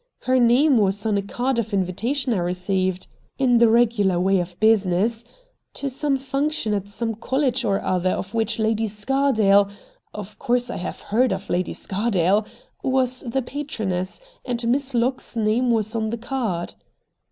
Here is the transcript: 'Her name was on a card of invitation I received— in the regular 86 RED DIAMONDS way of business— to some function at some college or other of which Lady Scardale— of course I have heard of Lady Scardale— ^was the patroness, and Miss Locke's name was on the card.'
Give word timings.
'Her 0.25 0.39
name 0.39 0.79
was 0.79 1.05
on 1.05 1.15
a 1.15 1.21
card 1.21 1.59
of 1.59 1.75
invitation 1.75 2.33
I 2.33 2.39
received— 2.39 3.05
in 3.37 3.59
the 3.59 3.67
regular 3.69 4.15
86 4.15 4.15
RED 4.15 4.25
DIAMONDS 4.25 4.25
way 4.35 4.39
of 4.39 4.59
business— 4.59 5.25
to 5.75 5.89
some 5.91 6.17
function 6.17 6.73
at 6.73 6.87
some 6.87 7.13
college 7.13 7.63
or 7.63 7.79
other 7.79 8.09
of 8.09 8.33
which 8.33 8.57
Lady 8.57 8.87
Scardale— 8.87 9.69
of 10.15 10.39
course 10.39 10.71
I 10.71 10.77
have 10.77 11.01
heard 11.01 11.31
of 11.31 11.51
Lady 11.51 11.73
Scardale— 11.73 12.47
^was 12.83 13.31
the 13.31 13.43
patroness, 13.43 14.19
and 14.43 14.67
Miss 14.69 14.95
Locke's 14.95 15.37
name 15.37 15.69
was 15.69 15.95
on 15.95 16.09
the 16.09 16.17
card.' 16.17 16.73